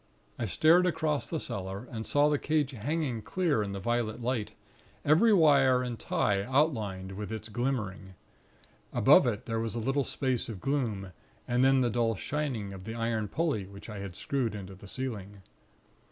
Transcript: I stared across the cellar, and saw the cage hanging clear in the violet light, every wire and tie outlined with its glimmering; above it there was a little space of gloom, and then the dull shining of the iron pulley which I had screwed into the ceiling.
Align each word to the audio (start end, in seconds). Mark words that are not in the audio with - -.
I 0.39 0.45
stared 0.45 0.87
across 0.87 1.29
the 1.29 1.39
cellar, 1.39 1.87
and 1.91 2.07
saw 2.07 2.27
the 2.27 2.39
cage 2.39 2.71
hanging 2.71 3.21
clear 3.21 3.61
in 3.61 3.71
the 3.71 3.79
violet 3.79 4.19
light, 4.19 4.53
every 5.05 5.31
wire 5.31 5.83
and 5.83 5.99
tie 5.99 6.41
outlined 6.41 7.11
with 7.11 7.31
its 7.31 7.49
glimmering; 7.49 8.15
above 8.91 9.27
it 9.27 9.45
there 9.45 9.59
was 9.59 9.75
a 9.75 9.79
little 9.79 10.03
space 10.03 10.49
of 10.49 10.59
gloom, 10.59 11.11
and 11.47 11.63
then 11.63 11.81
the 11.81 11.91
dull 11.91 12.15
shining 12.15 12.73
of 12.73 12.85
the 12.85 12.95
iron 12.95 13.27
pulley 13.27 13.67
which 13.67 13.89
I 13.91 13.99
had 13.99 14.15
screwed 14.15 14.55
into 14.55 14.73
the 14.73 14.87
ceiling. 14.87 15.43